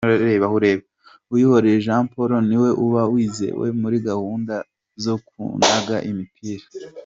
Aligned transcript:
Uwihoreye 1.31 1.81
Jean 1.85 2.03
Paul 2.11 2.31
ni 2.49 2.57
we 2.63 2.69
uba 2.85 3.01
wizewe 3.11 3.65
muri 3.81 3.97
gahunda 4.07 4.55
zo 5.03 5.15
kunaga 5.27 5.97
imipira. 6.09 6.65